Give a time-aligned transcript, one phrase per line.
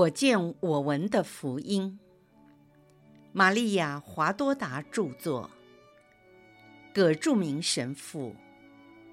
[0.00, 1.98] 我见我闻的福音，
[3.32, 5.50] 玛利亚·华多达著作，
[6.94, 8.34] 葛著名神父，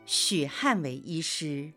[0.06, 1.74] 许汉伟医师，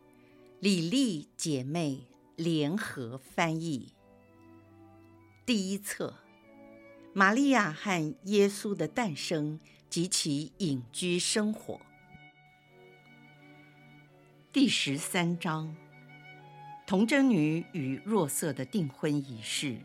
[0.60, 3.94] 李丽姐妹联合翻译。
[5.44, 6.14] 第一册：
[7.12, 9.58] 玛利亚和耶稣的诞生
[9.88, 11.80] 及其隐居生活。
[14.52, 15.74] 第十三章。
[16.90, 19.78] 童贞女与若瑟的订婚仪式。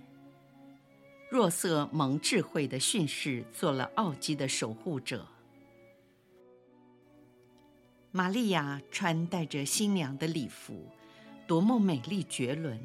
[1.29, 5.27] 若瑟蒙智慧的训示，做了奥基的守护者。
[8.09, 10.89] 玛利亚穿戴着新娘的礼服，
[11.45, 12.81] 多么美丽绝伦！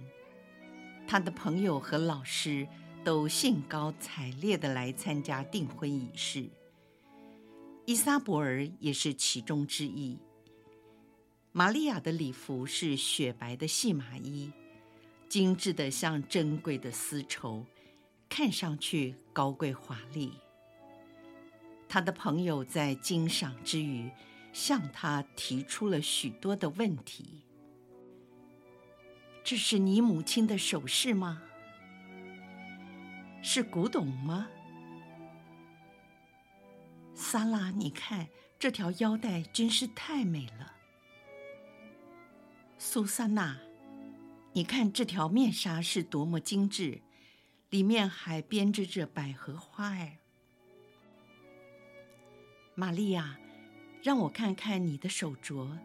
[1.06, 2.68] 她的朋友和老师
[3.02, 6.44] 都兴高采烈地来参加订婚仪式。
[7.86, 10.18] 伊莎伯尔也是其中之一。
[11.52, 14.52] 玛利亚的礼服是雪白的细麻衣，
[15.28, 17.66] 精致的像珍贵的丝绸，
[18.28, 20.34] 看上去高贵华丽。
[21.88, 24.08] 她的朋友在欣赏之余，
[24.52, 27.42] 向她提出了许多的问题
[29.42, 31.42] ：“这是你母亲的首饰吗？
[33.42, 34.46] 是古董吗？
[37.12, 40.74] 萨拉，你看这条腰带真是太美了。”
[42.82, 43.58] 苏珊娜，
[44.54, 47.02] 你看这条面纱是多么精致，
[47.68, 50.18] 里面还编织着百合花哎。
[52.74, 53.38] 玛利亚，
[54.02, 55.76] 让我看看你的手镯，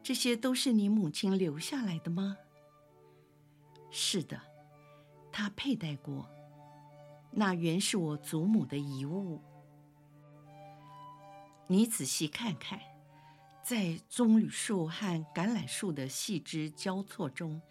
[0.00, 2.36] 这些都是你母亲留下来的吗？
[3.90, 4.40] 是的，
[5.32, 6.30] 她佩戴过，
[7.32, 9.42] 那原是我祖母的遗物。
[11.66, 12.91] 你仔细看看。
[13.64, 17.62] 在棕榈树和橄榄树的细枝交错中，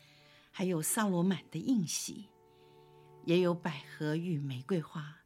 [0.49, 2.29] 还有萨罗满的印玺，
[3.25, 5.17] 也有百合与玫瑰花，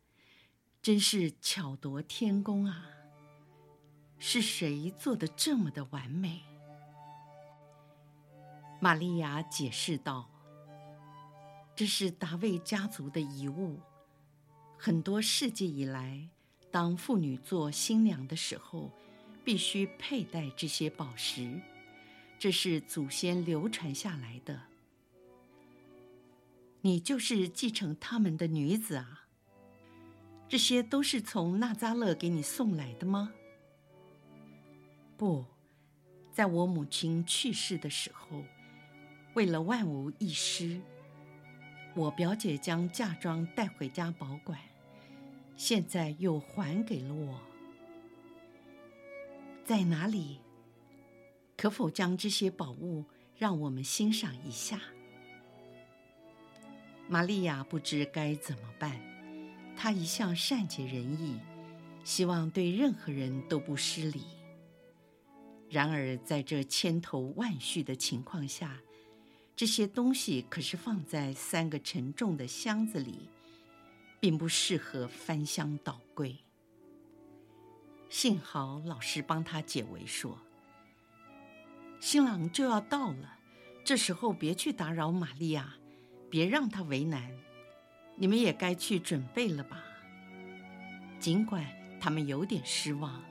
[0.82, 2.88] 真是巧夺天工啊！
[4.18, 6.42] 是谁做的这么的完美？
[8.82, 10.32] 玛利亚解释道
[11.76, 13.80] ：“这是达味家族的遗物，
[14.80, 16.28] 很多世纪以来，
[16.72, 18.92] 当妇女做新娘的时候。”
[19.46, 21.62] 必须佩戴这些宝石，
[22.40, 24.60] 这是祖先流传下来的。
[26.82, 29.28] 你就是继承他们的女子啊？
[30.50, 33.34] 这些都是从纳扎勒给你送来的吗？
[35.16, 35.46] 不，
[36.32, 38.44] 在我母亲去世的时候，
[39.36, 40.82] 为了万无一失，
[41.96, 44.60] 我表姐将嫁妆带回家保管，
[45.56, 47.40] 现在又还给了我。
[49.66, 50.40] 在哪里？
[51.58, 53.04] 可否将这些宝物
[53.36, 54.80] 让我们欣赏一下？
[57.10, 59.02] 玛利亚不知该怎么办。
[59.76, 61.40] 她一向善解人意，
[62.04, 64.26] 希望对任何人都不失礼。
[65.68, 68.80] 然而，在这千头万绪的情况下，
[69.56, 73.30] 这些东西可是放在三个沉重的箱子里，
[74.20, 76.45] 并不适合翻箱倒柜。
[78.10, 80.40] 幸好老师帮他解围说
[82.00, 83.40] ：“新郎就要到了，
[83.84, 85.76] 这时候别去打扰玛利亚，
[86.30, 87.32] 别让她为难。
[88.16, 89.84] 你们也该去准备了吧？”
[91.20, 91.66] 尽管
[92.00, 93.24] 他们有点失望，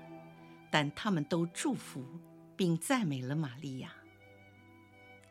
[0.70, 2.04] 但他们都祝福
[2.56, 3.92] 并赞美了玛利亚。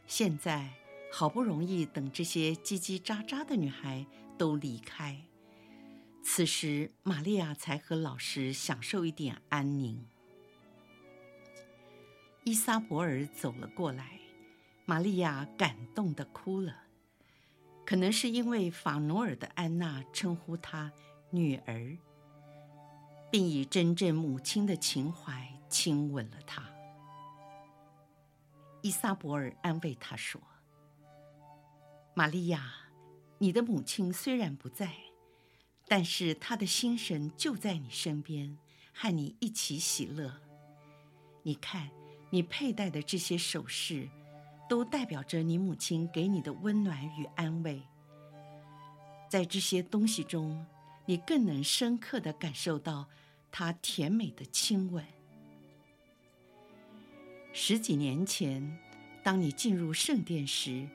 [0.08, 0.70] 现在
[1.12, 4.06] 好不容易等这些叽叽喳喳的女孩
[4.38, 5.22] 都离开。
[6.26, 10.08] 此时，玛利亚才和老师享受一点安宁。
[12.46, 14.20] 依撒伯尔走了过来，
[14.86, 16.76] 玛利亚感动的哭了，
[17.86, 20.92] 可能是因为法努尔的安娜称呼她
[21.30, 21.98] 女儿，
[23.30, 26.64] 并以真正母亲的情怀亲吻了她。
[28.82, 30.42] 依撒伯尔安慰她说
[32.16, 32.74] ：“玛利亚，
[33.38, 34.96] 你的母亲虽然不在。”
[35.96, 38.58] 但是他的心神就在你身边，
[38.96, 40.42] 和你一起喜乐。
[41.44, 41.88] 你看，
[42.32, 44.10] 你佩戴的这些首饰，
[44.68, 47.80] 都代表着你母亲给你的温暖与安慰。
[49.30, 50.66] 在这些东西中，
[51.06, 53.08] 你更能深刻地感受到
[53.52, 55.06] 她甜美的亲吻。
[57.54, 58.80] 十几年前，
[59.22, 60.90] 当你进入圣殿时，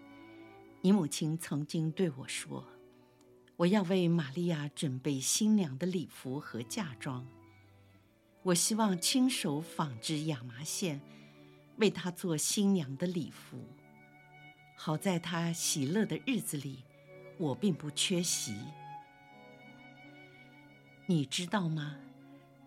[0.81, 2.67] 你母亲曾经对我说。
[3.58, 7.26] 我要为玛利亚准备新娘的礼服和嫁妆。
[8.44, 11.00] 我希望亲手纺织亚麻线，
[11.78, 13.58] 为她做新娘的礼服，
[14.76, 16.84] 好在她喜乐的日子里，
[17.37, 18.55] 我并不缺席。
[21.06, 21.96] 你知道吗？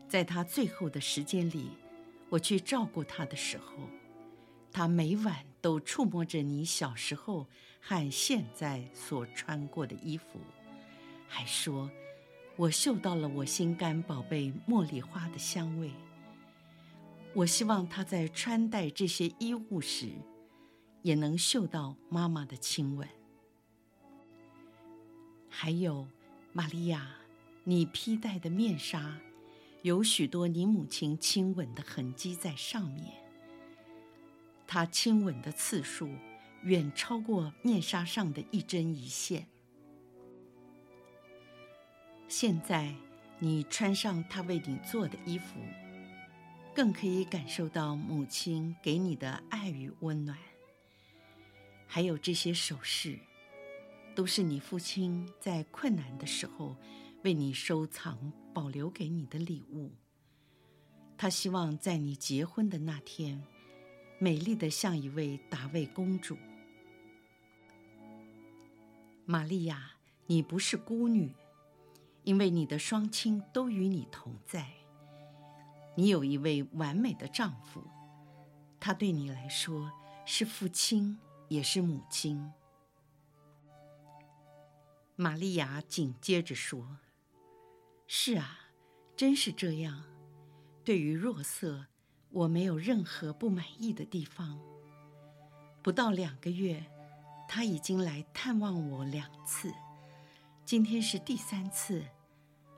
[0.10, 1.70] 在她最后的时间里，
[2.28, 3.88] 我去照顾她的时候，
[4.74, 7.48] 她每晚都触摸着你小时候
[7.80, 10.42] 和现在所穿过的衣服，
[11.34, 11.90] 还说
[12.58, 15.90] ：“我嗅到了我心肝宝贝茉莉花的香味。”
[17.34, 20.10] 我希望他在穿戴这些衣物时，
[21.02, 23.08] 也能嗅到妈妈的亲吻。
[25.48, 26.06] 还有，
[26.52, 27.16] 玛利亚，
[27.64, 29.18] 你披戴的面纱，
[29.84, 33.14] 有许多你母亲亲吻的痕迹在上面。
[34.68, 36.10] 她亲吻的次数，
[36.64, 39.48] 远超过面纱上的一针一线。
[42.32, 42.96] 现在，
[43.40, 45.60] 你穿上她为你做的衣服。
[46.74, 50.38] 更可以感受到母亲给你的爱与温暖，
[51.86, 53.20] 还有这些首饰，
[54.16, 56.78] 都是你父亲在困难的时候
[57.26, 59.92] 为你收藏、保留给你的礼物。
[61.18, 63.44] 他希望在你结婚的那天，
[64.20, 66.38] 美丽的像一位达味公主。
[69.26, 69.92] 玛利亚，
[70.28, 71.36] 你不是孤女，
[72.24, 74.68] 因为你的双亲都与你同在。
[75.96, 77.84] 你有一位完美的丈夫，
[78.80, 79.92] 他对你来说
[80.26, 81.20] 是父亲，
[81.50, 82.52] 也是母亲。
[85.16, 86.98] 玛利亚紧接着说
[88.08, 88.72] ：“是啊，
[89.16, 90.04] 真是这样。
[90.84, 91.86] 对于若瑟，
[92.32, 94.60] 我没有任何不满意的地方。
[95.84, 96.86] 不到两个月，
[97.48, 99.72] 他已经来探望我两次，
[100.72, 102.02] 今天是第三次，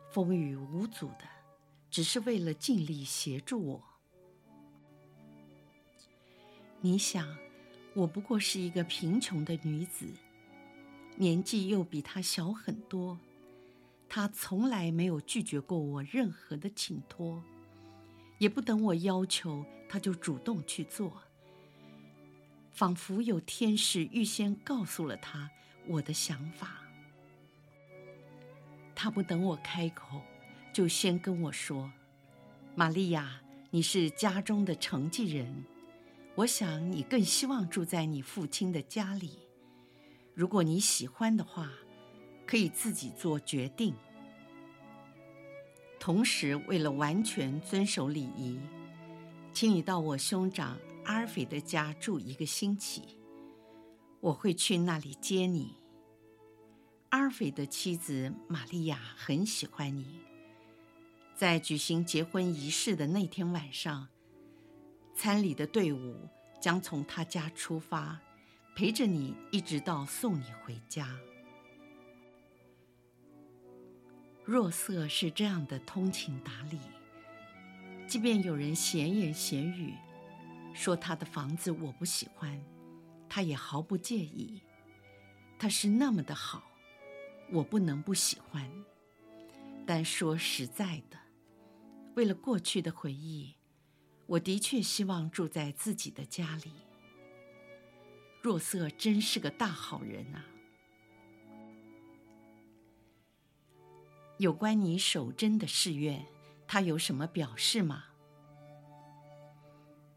[0.10, 1.30] 风雨无阻的。”
[1.92, 3.84] 只是为了尽力协助我。
[6.81, 7.38] 你想，
[7.94, 10.07] 我不过是一个贫穷的女子，
[11.18, 13.19] 年纪又比她小很多，
[14.10, 17.44] 她从来没有拒绝过我任何的请托，
[18.39, 21.22] 也不等我要求，她就主动去做，
[22.72, 25.51] 仿佛有天使预先告诉了他
[25.86, 26.80] 我的想法。
[28.95, 30.22] 他不等我开口。
[30.72, 31.92] 就先跟我说，
[32.75, 35.63] 玛利亚，你是家中的承继人，
[36.34, 39.38] 我想你更希望住在你父亲的家里。
[40.34, 41.69] 如果你喜欢的话，
[42.48, 43.94] 可以自己做决定。
[46.00, 48.60] 同时，为了完全遵守礼仪，
[49.54, 50.75] 请你到我兄长
[51.06, 53.19] 阿尔斐的家住一个星期，
[54.19, 55.75] 我会去那里接你。
[57.13, 60.19] 阿尔斐的妻子玛利亚很喜欢你。
[61.36, 64.07] 在举行结婚仪式的那天晚上，
[65.13, 66.27] 参礼的队伍
[66.60, 68.19] 将从他家出发，
[68.75, 71.07] 陪着你一直到送你回家。
[74.44, 76.80] 若瑟是这样的通情达理，
[78.07, 79.94] 即便有人闲言闲语，
[80.74, 82.60] 说他的房子我不喜欢，
[83.30, 84.63] 他也毫不介意。
[85.60, 86.63] 他是那么的好，
[87.54, 88.70] 我不能不喜欢。
[89.86, 91.18] 但说实在的。
[92.16, 93.56] 为了过去的回忆，
[94.27, 96.72] 我的确希望住在自己的家里。
[98.42, 100.46] 若瑟真是个大好人啊！
[104.38, 106.25] 有关你守贞的誓愿，
[106.68, 108.04] 他有什么表示吗？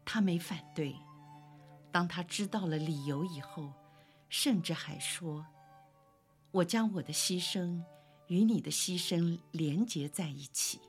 [0.05, 0.95] 他没反对。
[1.91, 3.73] 当他知道了理由以后，
[4.29, 5.45] 甚至还说
[6.57, 7.83] ：“我将我的牺牲
[8.27, 10.79] 与你的牺牲连结在一起。”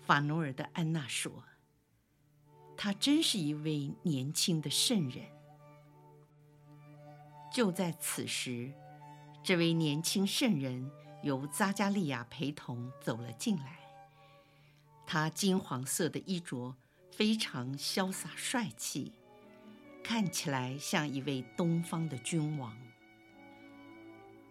[0.00, 1.44] 法努尔的安娜说
[2.76, 5.24] ：“他真是一位年轻的圣人。”
[7.50, 8.72] 就在此时，
[9.42, 10.90] 这位年轻圣人
[11.22, 13.78] 由扎加利亚陪同走了进来。
[15.06, 16.74] 他金黄色的衣着
[17.10, 19.12] 非常潇洒帅气，
[20.02, 22.76] 看起来像一位东方的君王。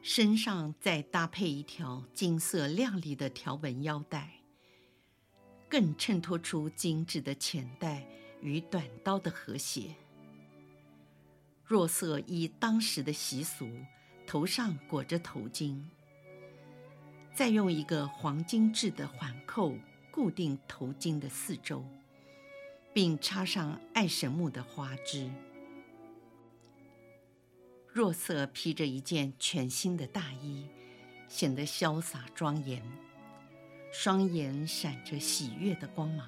[0.02, 4.32] 身上再搭配一条金色亮丽的条纹腰带。
[5.70, 8.06] 更衬托出精致的浅带
[8.42, 9.96] 与短刀的和谐。
[11.64, 13.66] 若瑟依当时的习俗，
[14.28, 15.82] 头上裹着头巾，
[17.34, 19.74] 再用一个黄金制的环扣
[20.12, 21.86] 固定头巾的四周，
[22.94, 25.32] 并插上爱神木的花枝。
[27.94, 30.66] 若瑟披着一件全新的大衣，
[31.28, 32.82] 显得潇洒庄严。
[33.92, 36.26] 双眼闪着喜悦的光芒，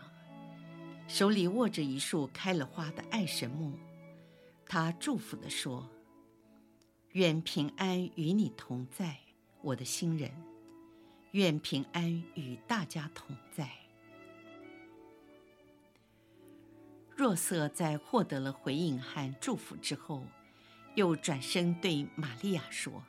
[1.07, 3.79] 手里握着一束开了花的爱神木，
[4.65, 5.89] 他祝福地说
[7.13, 9.17] ：“愿平安与你同在，
[9.61, 10.29] 我的新人。
[11.31, 13.71] 愿平安与大家同在。
[17.15, 20.25] 若瑟在获得了回应和祝福之后，
[20.95, 23.03] 又转身对玛利亚说：“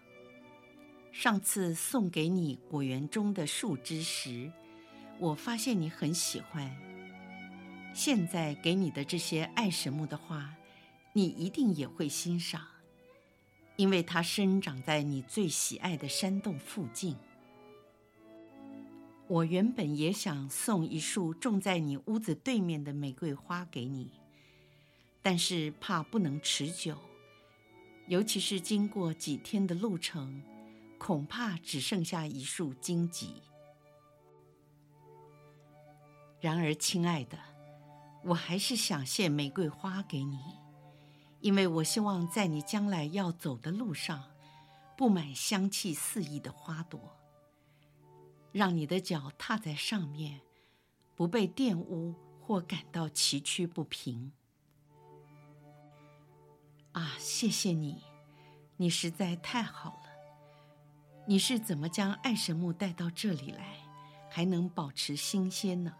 [1.12, 4.50] 上次送给你果园中的树枝时，
[5.18, 6.74] 我发现你很喜欢。
[7.92, 10.54] 现在给你的这些爱神木的花，
[11.12, 12.66] 你一定也会欣赏，
[13.76, 17.16] 因为它生长在你最喜爱的山洞附近。
[19.28, 24.10] 我原本也想送一束种在你屋子对面的玫瑰花给你，
[25.22, 26.98] 但是怕不能持久，
[28.06, 30.42] 尤其是经过几天的路程，
[30.98, 33.42] 恐怕只剩下一束荆棘。
[36.38, 37.38] 然而，亲爱的，
[38.22, 40.38] 我还是想献玫瑰花给你。
[41.40, 44.24] 因为我希望在你将来要走的路上，
[44.96, 47.16] 布满香气四溢的花朵，
[48.52, 50.40] 让你的脚踏在上面，
[51.14, 54.32] 不被玷污或感到崎岖不平。
[56.94, 58.02] 啊，谢谢你，
[58.76, 60.10] 你实在太好了。
[61.26, 63.78] 你是怎么将爱神木带到这里来，
[64.30, 65.92] 还能保持新鲜呢？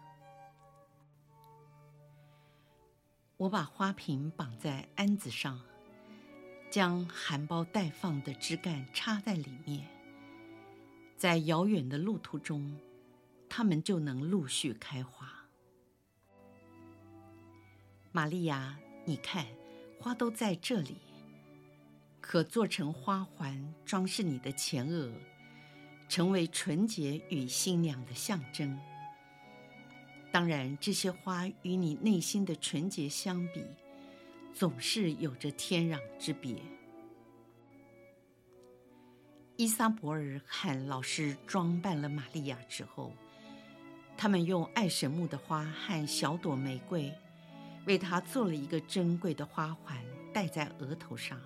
[3.35, 5.59] 我把花瓶绑在鞍子上，
[6.71, 9.85] 将含苞待放的枝干插在里面，
[11.17, 12.79] 在遥远的路途中，
[13.49, 15.29] 它们就能陆续开花。
[18.13, 19.45] 玛利亚，你看，
[20.05, 20.97] 花都在这里，
[22.21, 25.11] 可做成花环装饰你的前额，
[26.07, 28.79] 成为纯洁与新娘的象征。
[30.31, 33.65] 当然，这些花与你内心的纯洁相比，
[34.53, 36.55] 总是有着天壤之别。
[39.55, 43.11] 伊撒伯尔和老师装扮了玛利亚之后，
[44.15, 47.11] 他们用爱神木的花和小朵玫瑰，
[47.85, 49.97] 为她做了一个珍贵的花环，
[50.33, 51.39] 戴在额头上。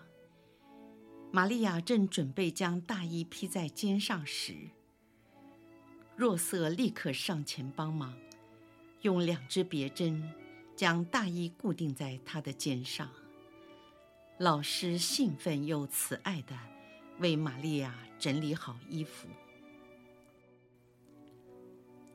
[1.31, 4.55] 玛利亚正准备将大衣披在肩上时，
[6.15, 8.17] 若瑟立刻上前帮忙。
[9.01, 10.29] 用两支别针
[10.75, 13.10] 将大衣固定在她的肩上。
[14.38, 16.58] 老师兴奋又慈爱地
[17.19, 19.29] 为玛利亚整理好衣服。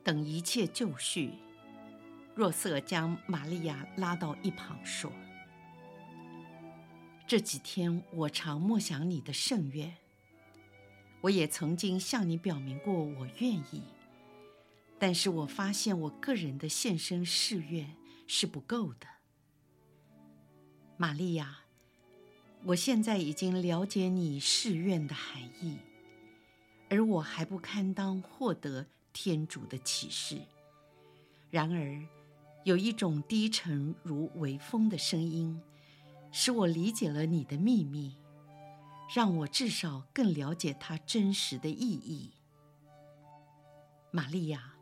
[0.03, 1.31] 等一切就绪，
[2.35, 5.09] 若瑟将玛利亚拉到一旁说
[7.25, 9.95] ：“这几天我常默想你的圣愿，
[11.21, 13.83] 我也曾经向你表明过我愿意。”
[14.99, 17.95] 但是我发现，我个人的献身誓愿
[18.27, 19.07] 是不够的。
[20.97, 21.59] 玛利亚，
[22.63, 25.77] 我现在已经了解你誓愿的含义，
[26.89, 30.41] 而我还不堪当获得天主的启示。
[31.49, 32.01] 然而，
[32.65, 35.61] 有一种低沉如微风的声音，
[36.31, 38.17] 使我理解了你的秘密，
[39.13, 42.33] 让我至少更了解它真实的意义。
[44.11, 44.73] 玛利亚。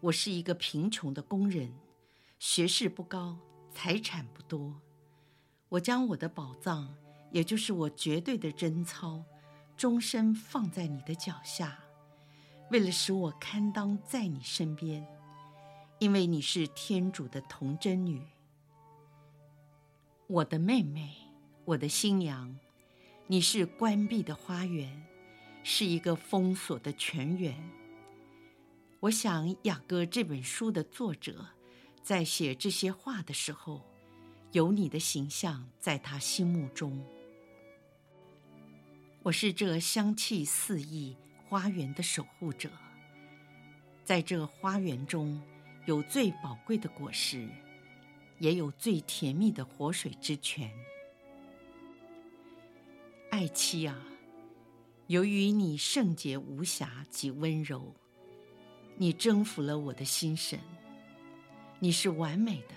[0.00, 1.72] 我是一个贫穷的工人，
[2.38, 3.36] 学识不高，
[3.72, 4.80] 财产不多。
[5.68, 6.94] 我将我的宝藏，
[7.32, 9.24] 也就是我绝对的贞操，
[9.76, 11.80] 终身放在你的脚下，
[12.70, 15.04] 为了使我堪当在你身边，
[16.00, 18.22] 因为你是天主的童贞女，
[20.28, 21.12] 我的妹妹，
[21.64, 22.56] 我的新娘。
[23.26, 25.04] 你是关闭的花园，
[25.64, 27.52] 是一个封锁的泉源。
[29.00, 31.44] 我想，《雅歌》这本书的作者，
[32.00, 33.84] 在写这些话的时候，
[34.52, 37.04] 有你的形象在他心目中。
[39.24, 41.16] 我是这香气四溢
[41.48, 42.70] 花园的守护者，
[44.04, 45.42] 在这花园中
[45.88, 47.48] 有最宝贵的果实，
[48.40, 50.70] 也有最甜蜜的活水之泉。
[53.30, 53.98] 爱妻啊，
[55.06, 57.94] 由于你圣洁无瑕及温柔。
[58.98, 60.60] 你征服了我的心神，
[61.78, 62.74] 你是完美的，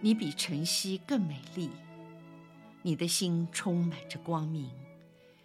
[0.00, 1.68] 你比晨曦更美丽，
[2.80, 4.70] 你的心充满着光明，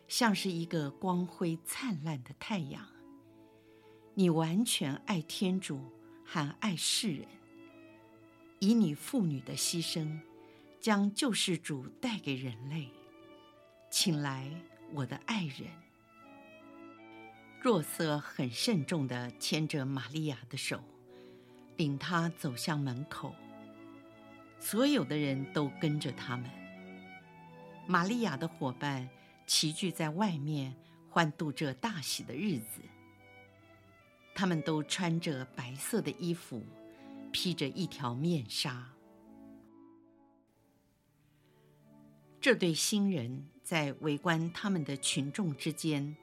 [0.08, 2.88] 像是一个光辉灿烂的太阳。
[4.14, 5.82] 你完全爱天主，
[6.34, 7.28] 还爱世人，
[8.58, 10.18] 以你妇女的牺牲，
[10.80, 12.90] 将救世主带给人类。
[13.92, 14.50] 请来，
[14.94, 15.68] 我的爱人。
[17.62, 20.84] 若瑟很慎重地牵着玛利亚的手，
[21.78, 23.36] 领她走向门口。
[24.60, 26.50] 所有的人都跟着他们。
[27.86, 29.08] 玛利亚的伙伴
[29.46, 30.74] 齐聚在外面，
[31.12, 32.82] 欢度这大喜的日子。
[34.36, 36.62] 他们都穿着白色的衣服，
[37.32, 38.90] 披着一条面纱。
[42.42, 46.16] 这对新人在围观他们的群众之间，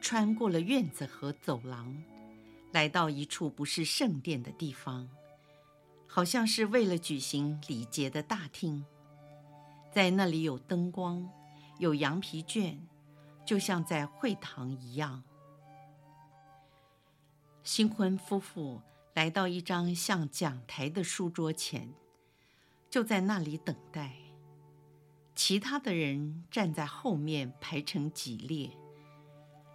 [0.00, 2.02] 穿过了院子和走廊，
[2.72, 5.08] 来到一处不是圣殿的地方，
[6.06, 8.84] 好像是为了举行礼节的大厅。
[9.92, 11.28] 在那里有灯光，
[11.78, 12.80] 有羊皮卷，
[13.44, 15.22] 就像在会堂一样。
[17.62, 18.80] 新婚夫妇
[19.14, 21.92] 来到一张像讲台的书桌前，
[22.88, 24.16] 就在那里等待。
[25.34, 28.70] 其他的人站在后面排成几列，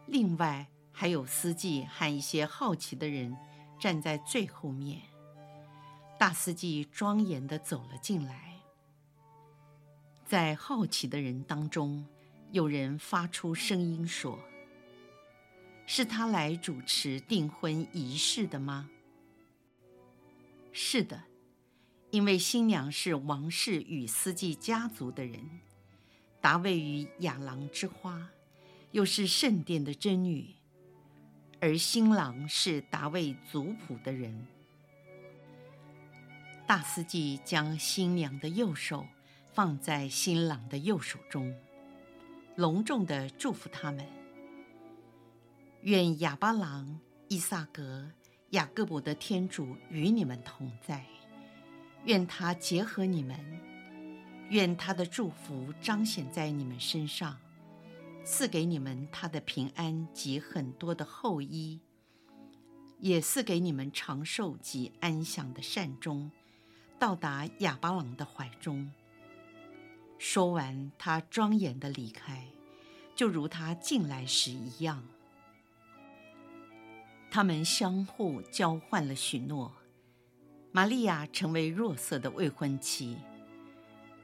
[0.07, 3.37] 另外还有司机和一些好奇的人
[3.79, 5.01] 站在最后面。
[6.17, 8.61] 大司机庄严地走了进来，
[10.25, 12.05] 在好奇的人当中，
[12.51, 14.39] 有人发出声音说。
[15.85, 18.89] 是他来主持订婚仪式的吗？
[20.73, 21.23] 是的，
[22.11, 25.39] 因为新娘是王室与司机家族的人，
[26.41, 28.29] 达味与亚郎之花，
[28.91, 30.53] 又是圣殿的真女，
[31.61, 34.47] 而新郎是达味族谱的人。
[36.67, 39.05] 大司祭将新娘的右手
[39.53, 41.55] 放在新郎的右手中，
[42.55, 44.24] 隆重地祝福他们。
[45.85, 48.09] 愿亚巴郎、伊萨格、
[48.49, 51.05] 雅各伯的天主与你们同在，
[52.05, 53.39] 愿他结合你们，
[54.49, 57.37] 愿他的祝福彰显在你们身上，
[58.23, 61.79] 赐给你们他的平安及很多的后裔，
[62.97, 66.31] 也赐给你们长寿及安详的善终，
[66.97, 68.91] 到达亚巴郎的怀中。
[70.17, 72.47] 说完，他庄严地离开，
[73.15, 75.03] 就如他进来时一样。
[77.29, 79.73] 他们相互交换了许诺，
[80.71, 83.17] 玛利亚成为若瑟的未婚妻，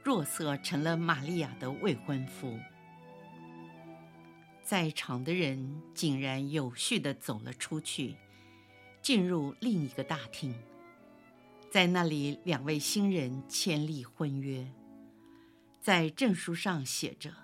[0.02, 2.58] 若瑟成了玛利亚的未婚夫。
[4.64, 8.16] 在场的人井然有序地走了出去，
[9.02, 10.54] 进入另一个大厅，
[11.70, 14.66] 在那里，两位新人签立婚约，
[15.82, 17.34] 在证书上写着：“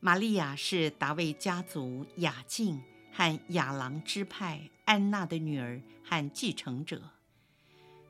[0.00, 2.82] 玛利亚是达维家族雅敬。”
[3.18, 7.02] 和亚郎支派安娜的女儿和继承者，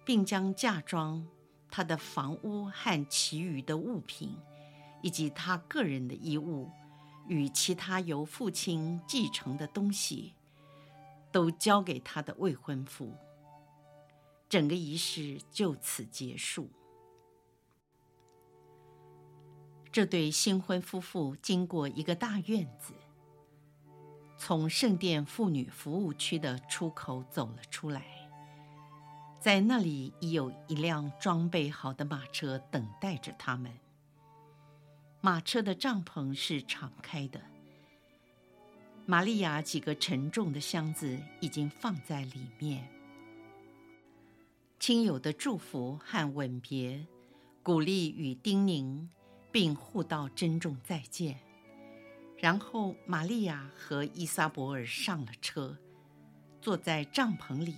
[0.04, 1.26] 并将嫁妆、
[1.70, 4.36] 她的房屋和其余的物品，
[5.00, 6.70] 以及她个人的衣物
[7.26, 10.34] 与其他由父亲继承的东西，
[11.32, 13.16] 都交给她的未婚夫。
[14.46, 16.68] 整个仪式就此结束。
[19.90, 22.92] 这对新婚夫妇经过一个大院子。
[24.38, 28.04] 从圣殿妇女服务区的出口走了出来，
[29.40, 33.70] 在那里已有一辆装备好的马车等待着他们。
[35.20, 37.40] 马车的帐篷是敞开的，
[39.04, 42.88] 玛利亚几个沉重的箱子已经放在里面。
[44.78, 47.04] 亲友的祝福和吻别，
[47.64, 49.08] 鼓励与叮咛，
[49.50, 51.40] 并互道珍重再见。
[52.40, 55.76] 然后，玛利亚和伊撒伯尔上了车，
[56.60, 57.74] 坐在帐篷里。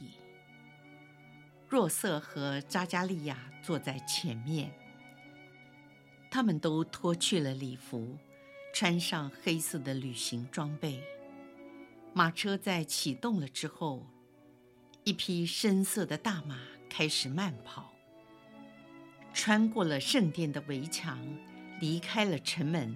[1.67, 4.71] 若瑟和扎加利亚坐在前面。
[6.31, 8.17] 他们都脱去了礼服，
[8.73, 11.03] 穿上黑色的旅行装备。
[12.13, 14.07] 马车在启动了之后，
[15.05, 17.93] 一匹深色的大马开始慢跑，
[19.33, 21.19] 穿过了圣殿的围墙，
[21.81, 22.95] 离开了城门。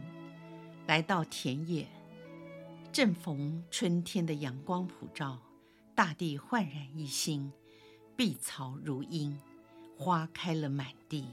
[0.86, 1.86] 来到田野，
[2.92, 5.40] 正逢春天的阳光普照，
[5.94, 7.50] 大地焕然一新，
[8.14, 9.40] 碧草如茵，
[9.96, 11.26] 花开了满地。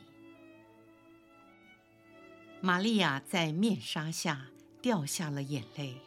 [2.61, 4.47] 玛利亚在面纱下
[4.81, 5.97] 掉下了眼泪，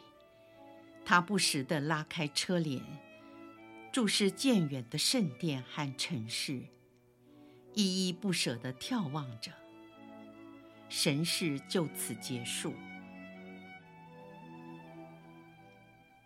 [1.05, 2.81] 她不时地拉开车帘，
[3.91, 6.63] 注视渐远的圣殿和城市，
[7.75, 9.51] 依依不舍地眺望着。
[10.89, 12.73] 神事就此结束。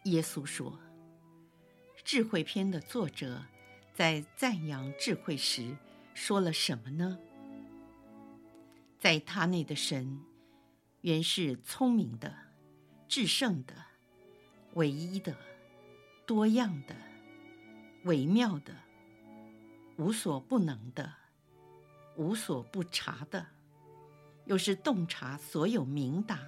[0.10, 0.80] 耶稣说
[2.04, 3.46] ：“智慧篇的作者
[3.94, 5.76] 在赞扬智慧时
[6.14, 7.18] 说了什么呢？
[9.00, 10.20] 在他内的神
[11.02, 12.36] 原是聪明的、
[13.08, 13.74] 至圣的、
[14.74, 15.38] 唯一的、
[16.26, 16.96] 多样的、
[18.04, 18.76] 微妙的、
[19.98, 21.14] 无所不能的、
[22.18, 23.46] 无所不察的，
[24.46, 26.40] 又是洞察所有明达、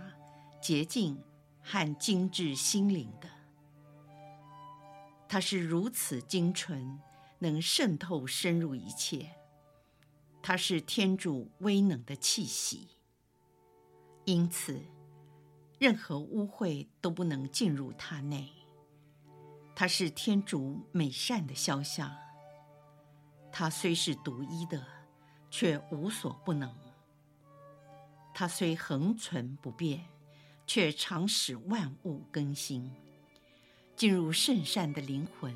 [0.61, 1.17] 洁净
[1.61, 3.29] 和精致心灵的。
[5.31, 6.99] 它是如此精纯，
[7.39, 9.31] 能渗透深入一切。
[10.43, 12.89] 它是天主威能的气息，
[14.25, 14.77] 因此
[15.79, 18.49] 任何污秽都不能进入它内。
[19.73, 22.13] 它是天主美善的肖像。
[23.53, 24.85] 它虽是独一的，
[25.49, 26.75] 却无所不能。
[28.33, 30.03] 它虽恒存不变，
[30.67, 32.93] 却常使万物更新。
[34.01, 35.55] 进入圣善的灵魂，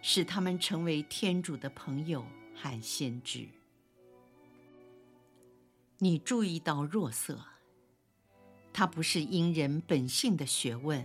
[0.00, 3.46] 使他们成为天主的朋友和先知。
[5.98, 7.38] 你注意到若瑟，
[8.72, 11.04] 他不是因人本性的学问，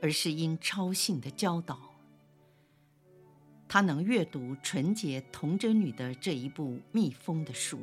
[0.00, 1.78] 而是因超性的教导。
[3.68, 7.78] 他能阅读纯洁童贞女的这一部密封的书，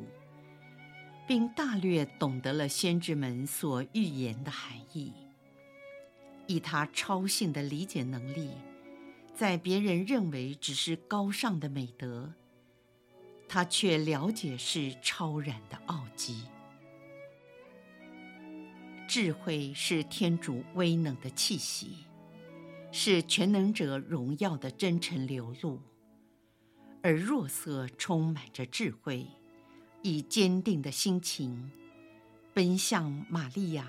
[1.28, 5.12] 并大略懂得了先知们所预言的含义。
[6.50, 8.50] 以他超性的理解能力，
[9.36, 12.32] 在别人认为只是高尚的美德，
[13.48, 16.42] 他却了解是超然的奥迹。
[19.06, 21.98] 智慧是天主威能的气息。
[22.92, 25.80] 是全能者荣耀的真诚流露，
[27.04, 29.28] 而弱色充满着智慧，
[30.02, 31.70] 以坚定的心情
[32.52, 33.86] 奔向玛利亚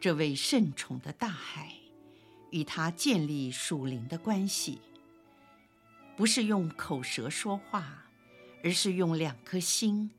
[0.00, 1.72] 这位圣宠的大海，
[2.56, 4.80] 与他建立属灵的关系。
[6.16, 8.06] 不是用口舌说话，
[8.64, 10.10] 而是用两颗心，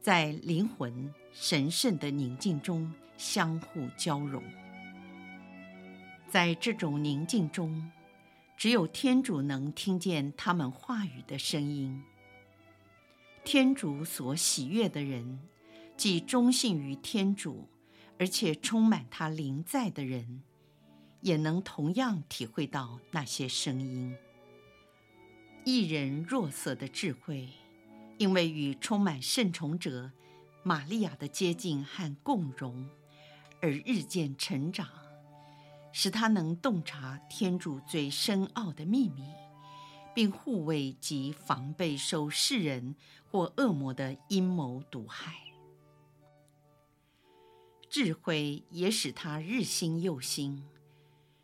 [0.00, 4.42] 在灵魂神圣的宁静中相互交融。
[6.30, 7.92] 在这种宁静中，
[8.56, 12.02] 只有天主能听见他们话语的声音。
[13.44, 15.38] 天主所喜悦的人，
[15.94, 17.68] 既忠信于天主，
[18.18, 20.42] 而且充满他灵在的人，
[21.26, 24.16] 也能同样体会到那些声音。
[25.64, 27.48] 一人若色的智慧，
[28.16, 30.12] 因为与充满圣宠者
[30.62, 32.88] 玛利亚的接近和共融，
[33.60, 34.88] 而日渐成长。
[35.90, 39.24] 使他能洞察天主最深奥的秘密，
[40.14, 42.94] 并护卫及防备受世人
[43.32, 45.34] 或恶魔的阴谋毒害。
[47.90, 50.62] 智慧也使他日新又新，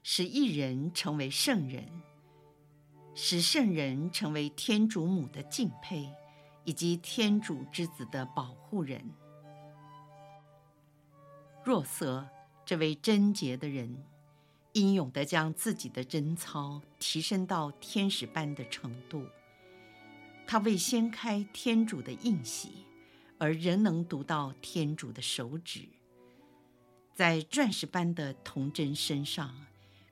[0.03, 1.87] 使一人成为圣人，
[3.15, 6.09] 使圣人成为天主母的敬佩，
[6.65, 9.03] 以及天主之子的保护人。
[11.65, 12.29] 若瑟，
[12.65, 14.05] 这位贞洁的人。
[14.75, 19.27] 英勇地将自己的贞操提升到天使般的程度，
[20.47, 22.87] 他为掀开天主的印玺，
[23.37, 25.87] 而仍能读到天主的手指，
[27.12, 29.55] 在钻石般的童贞身上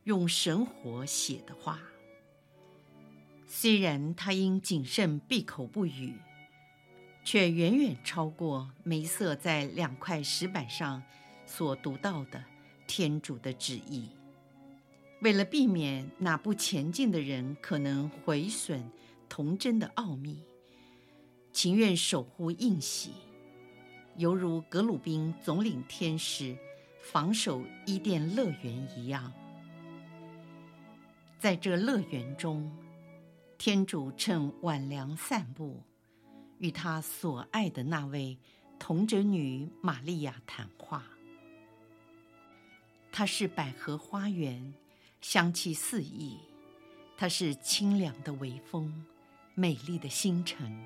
[0.04, 1.80] 用神火写的话。
[3.46, 6.14] 虽然他因谨慎闭口不语，
[7.24, 11.02] 却远远超过梅瑟在两块石板上
[11.46, 12.44] 所读到的
[12.86, 14.08] 天主的旨意。
[15.20, 18.90] 为了避免那不前进的人可能毁损
[19.28, 20.42] 童贞的奥秘，
[21.52, 23.10] 情愿守护印玺，
[24.16, 26.56] 犹如格鲁宾总领天使
[27.02, 29.30] 防守伊甸乐园一样。
[31.40, 32.70] 在这乐园中，
[33.56, 35.82] 天主趁晚凉散步，
[36.58, 38.38] 与他所爱的那位
[38.78, 41.02] 童贞女玛利亚谈话。
[43.10, 44.74] 她是百合花园。
[45.22, 46.38] 香气四溢，
[47.16, 49.04] 它是清凉的微风，
[49.54, 50.84] 美丽的星辰，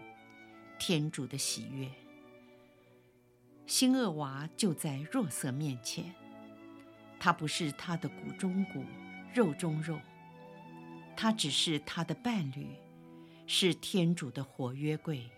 [0.78, 1.88] 天主的喜悦。
[3.66, 6.14] 新厄娃就在若瑟面前，
[7.18, 8.84] 他不是他的骨中骨，
[9.32, 9.98] 肉中肉，
[11.16, 12.68] 他只是他的伴侣，
[13.46, 15.30] 是天主的活约柜，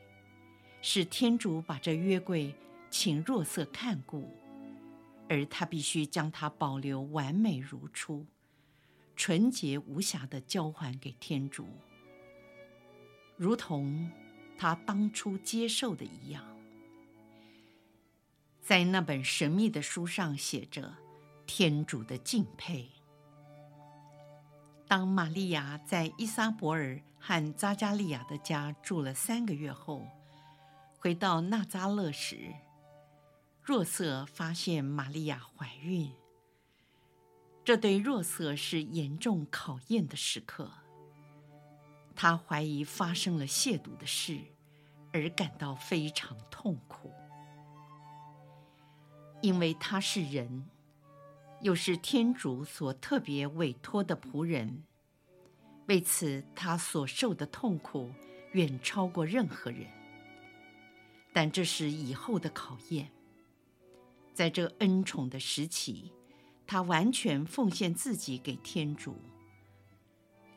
[0.82, 2.54] 是天主把这约柜
[2.90, 4.36] 请若瑟看顾，
[5.28, 8.26] 而他必须将它保留完美如初。
[9.14, 11.66] 纯洁无瑕地交还给天主，
[13.36, 14.10] 如同
[14.58, 16.44] 他当初接受的一样。
[18.60, 20.94] 在那本神秘的书上写着
[21.46, 22.90] 天主的敬佩。
[24.88, 30.06] 当玛利亚在伊莎伯尔和扎加利亚的家住了三个月后，
[31.00, 32.54] 回到纳扎勒时，
[33.60, 36.12] 若瑟发现玛利亚怀孕。
[37.64, 40.70] 这对若瑟是严重考验的时刻。
[42.14, 44.40] 他怀疑发生了亵渎的事，
[45.12, 47.12] 而感到非常痛苦，
[49.42, 50.70] 因为他是人，
[51.60, 54.84] 又是天主所特别委托的仆人，
[55.86, 58.10] 为此他所受的痛苦
[58.52, 59.86] 远超过任何人。
[61.32, 63.10] 但这是以后的考验。
[64.32, 66.12] 在这恩宠的时期，
[66.66, 69.16] 他完全奉献自己给天主，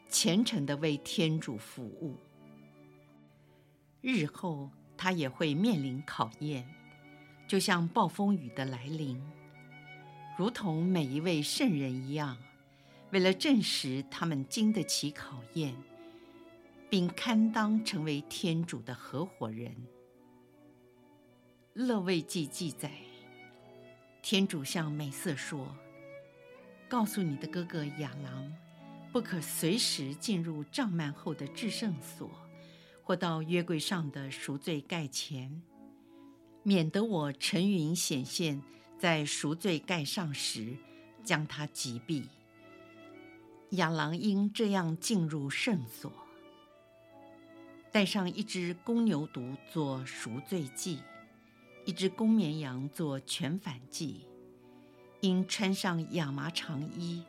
[0.10, 2.18] 虔诚地为天主服务。
[4.02, 6.68] 日后他也会面临考验，
[7.48, 9.22] 就像暴风雨的来临。
[10.39, 12.38] 如同每一位圣人一样，
[13.12, 15.75] 为了证实他们经得起考验，
[16.89, 19.75] 并堪当成为天主的合伙人。
[21.73, 22.89] 乐未记记载，
[24.21, 25.75] 天主向美瑟说
[26.88, 28.49] ：“告诉你的哥哥亚郎，
[29.12, 32.32] 不可随时进入帐幔后的至圣所，
[33.04, 35.62] 或到约柜上的赎罪盖前，
[36.63, 38.63] 免得我沉云显现。”
[39.00, 40.76] 在赎罪盖上时，
[41.24, 42.26] 将他击毙。
[43.72, 46.12] 亚郎应这样进入圣所，
[47.94, 51.00] 带上一只公牛犊做赎罪祭，
[51.86, 54.26] 一只公绵羊做全反祭。
[55.22, 57.24] 应穿上亚麻长衣，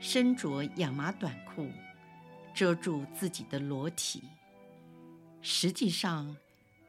[0.00, 1.70] 身着亚麻短裤，
[2.52, 4.24] 遮住自己的裸体。
[5.40, 6.36] 实际上，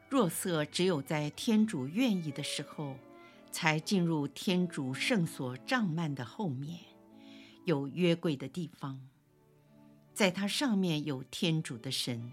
[0.08, 2.96] 若瑟只有在天主愿意的时候。
[3.52, 6.78] 才进入天主圣所帐幔的后面，
[7.64, 9.00] 有约柜的地方，
[10.14, 12.30] 在它上面有天主的神，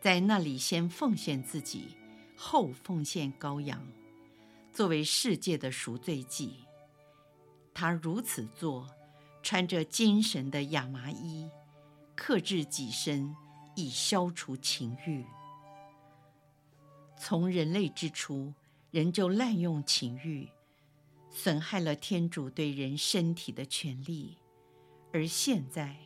[0.00, 1.96] 在那里先奉献自己，
[2.36, 3.86] 后奉献羔羊，
[4.72, 6.64] 作为世界的赎罪祭。
[7.74, 8.88] 他如此做，
[9.42, 11.48] 穿着精神的亚麻衣，
[12.14, 13.34] 克制己身，
[13.76, 15.24] 以消除情欲。
[17.16, 18.52] 从人类之初。
[18.92, 20.50] 人就滥用情欲，
[21.30, 24.36] 损害了天主对人身体的权利，
[25.14, 25.96] 而现在，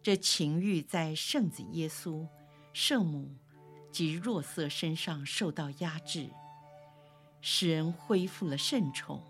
[0.00, 2.24] 这情欲在圣子耶稣、
[2.72, 3.28] 圣母
[3.90, 6.30] 及若瑟身上受到压制，
[7.40, 9.20] 使人恢复了圣宠，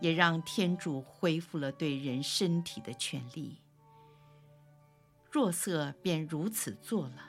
[0.00, 3.58] 也让天主恢复了对人身体的权利。
[5.30, 7.28] 若瑟便如此做了，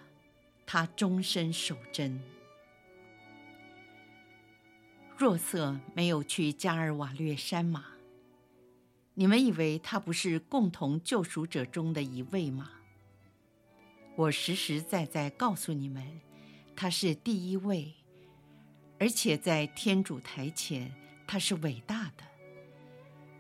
[0.66, 2.22] 他终身守贞。
[5.24, 7.86] 若瑟没有去加尔瓦略山吗？
[9.14, 12.72] 你们以为他不是共同救赎者中的一位吗？
[14.18, 16.20] 我实实在在告诉你们，
[16.76, 17.94] 他是第一位，
[19.00, 20.94] 而且在天主台前
[21.26, 22.26] 他是伟大的，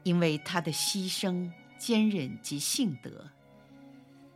[0.03, 3.29] 因为他的牺牲、坚忍及性德。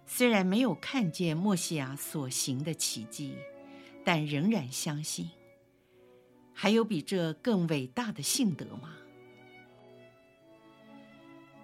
[0.06, 3.38] 虽然没有看见默西亚所行的奇迹，
[4.04, 5.30] 但仍然相信。
[6.60, 8.96] 还有比这更伟大的信德吗？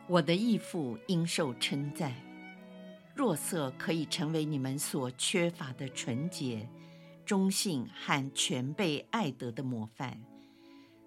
[0.06, 2.13] 我的义父应受称赞，
[3.15, 6.69] 若瑟可以成为你们所缺乏的纯洁、
[7.25, 10.21] 忠信和全备爱德的模范。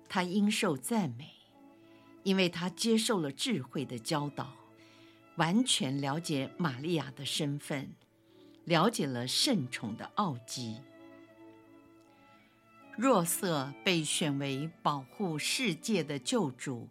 [0.09, 1.31] 他应受赞美，
[2.25, 4.53] 因为他接受了智慧的教导，
[5.37, 7.94] 完全了解玛利亚的身份，
[8.64, 10.81] 了解了圣宠的奥迹。
[12.97, 16.89] 若瑟被选为保护世界的救主，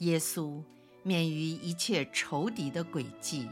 [0.00, 0.60] 耶稣
[1.04, 3.48] 免于一切仇敌的诡计。